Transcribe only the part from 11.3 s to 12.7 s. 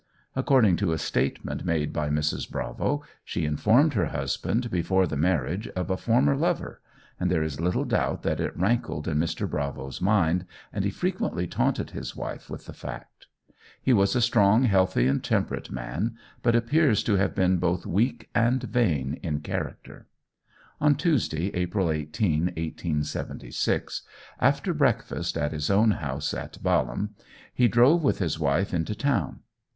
taunted his wife with